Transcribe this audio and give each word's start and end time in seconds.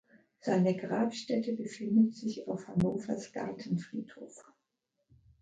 Seine 0.39 0.75
Grabstätte 0.75 1.53
befindet 1.53 2.15
sich 2.15 2.47
auf 2.47 2.67
Hannovers 2.67 3.33
Gartenfriedhof. 3.33 4.45